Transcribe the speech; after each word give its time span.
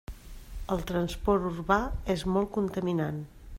El 0.75 0.81
transport 0.91 1.45
urbà 1.51 1.77
és 2.17 2.25
molt 2.37 2.53
contaminant. 2.59 3.25